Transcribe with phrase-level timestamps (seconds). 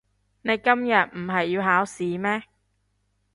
[0.41, 2.41] 你今日唔係要考試咩？